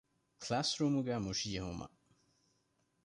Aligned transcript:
ކްލާސްރޫމުގައި 0.41 1.23
މުށި 1.25 1.47
ޖެހުމަށް 1.53 1.95